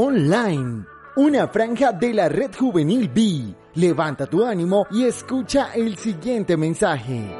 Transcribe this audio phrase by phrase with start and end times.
[0.00, 0.84] Online,
[1.16, 3.52] una franja de la red juvenil B.
[3.74, 7.34] Levanta tu ánimo y escucha el siguiente mensaje.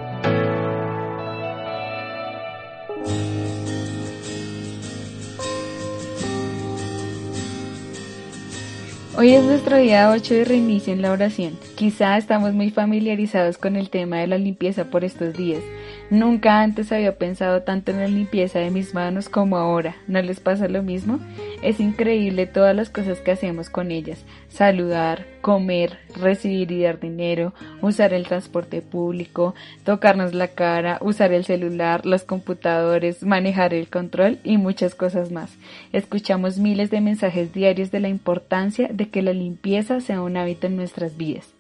[9.17, 11.57] Hoy es nuestro día 8 de reinicio en la oración.
[11.77, 15.63] Quizá estamos muy familiarizados con el tema de la limpieza por estos días.
[16.11, 19.97] Nunca antes había pensado tanto en la limpieza de mis manos como ahora.
[20.07, 21.19] ¿No les pasa lo mismo?
[21.63, 24.25] Es increíble todas las cosas que hacemos con ellas.
[24.49, 29.55] Saludar, comer, recibir y dar dinero, usar el transporte público,
[29.85, 35.57] tocarnos la cara, usar el celular, los computadores, manejar el control y muchas cosas más.
[35.93, 40.67] Escuchamos miles de mensajes diarios de la importancia de que la limpieza sea un hábito
[40.67, 41.55] en nuestras vidas.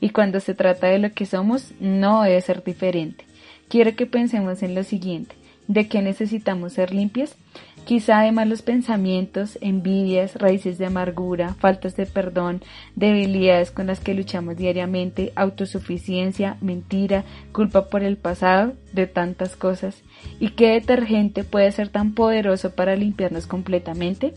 [0.00, 3.24] Y cuando se trata de lo que somos, no debe ser diferente.
[3.72, 5.34] Quiero que pensemos en lo siguiente.
[5.66, 7.36] ¿De qué necesitamos ser limpios?
[7.86, 12.60] Quizá de malos pensamientos, envidias, raíces de amargura, faltas de perdón,
[12.96, 20.02] debilidades con las que luchamos diariamente, autosuficiencia, mentira, culpa por el pasado, de tantas cosas.
[20.38, 24.34] ¿Y qué detergente puede ser tan poderoso para limpiarnos completamente?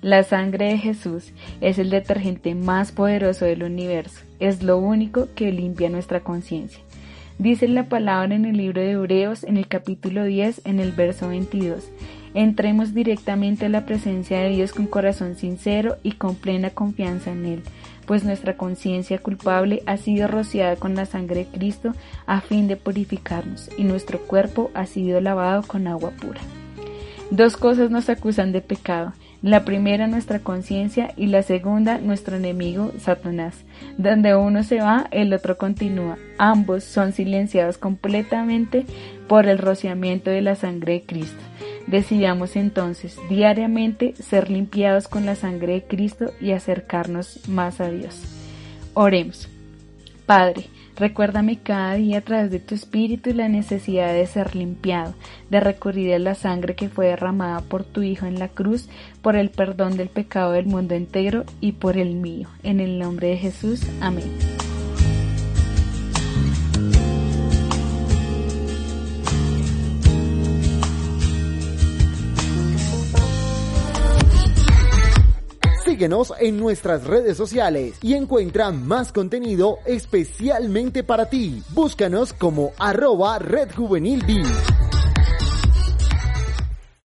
[0.00, 4.22] La sangre de Jesús es el detergente más poderoso del universo.
[4.40, 6.82] Es lo único que limpia nuestra conciencia.
[7.38, 11.28] Dice la palabra en el libro de Hebreos en el capítulo 10 en el verso
[11.28, 11.90] 22.
[12.34, 17.44] Entremos directamente a la presencia de Dios con corazón sincero y con plena confianza en
[17.44, 17.62] Él,
[18.06, 21.92] pues nuestra conciencia culpable ha sido rociada con la sangre de Cristo
[22.26, 26.40] a fin de purificarnos y nuestro cuerpo ha sido lavado con agua pura.
[27.30, 32.92] Dos cosas nos acusan de pecado, la primera nuestra conciencia y la segunda nuestro enemigo
[32.98, 33.64] Satanás.
[33.98, 36.16] Donde uno se va, el otro continúa.
[36.38, 38.86] Ambos son silenciados completamente
[39.28, 41.42] por el rociamiento de la sangre de Cristo.
[41.88, 48.22] Decidamos entonces diariamente ser limpiados con la sangre de Cristo y acercarnos más a Dios.
[48.94, 49.48] Oremos.
[50.26, 50.66] Padre,
[50.96, 55.14] Recuérdame cada día a través de tu espíritu y la necesidad de ser limpiado,
[55.50, 58.88] de recurrir a la sangre que fue derramada por tu Hijo en la cruz,
[59.22, 62.48] por el perdón del pecado del mundo entero y por el mío.
[62.62, 63.82] En el nombre de Jesús.
[64.00, 64.30] Amén.
[76.02, 81.62] Síguenos en nuestras redes sociales y encuentra más contenido especialmente para ti.
[81.68, 84.26] Búscanos como arroba Red Juvenil